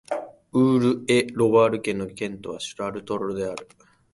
[0.53, 3.67] ウール＝エ＝ロワール県の県都はシャルトルである